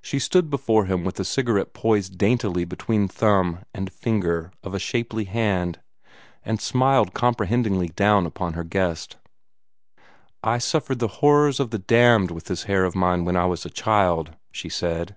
[0.00, 4.78] She stood before him with the cigarette poised daintily between thumb and finger of a
[4.78, 5.78] shapely hand,
[6.42, 9.16] and smiled comprehendingly down on her guest.
[10.42, 13.66] "I suffered the horrors of the damned with this hair of mine when I was
[13.66, 15.16] a child," she said.